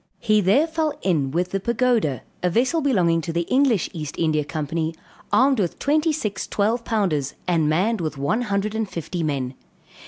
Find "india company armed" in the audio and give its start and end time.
4.17-5.59